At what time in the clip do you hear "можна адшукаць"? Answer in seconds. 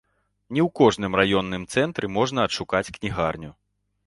2.17-2.93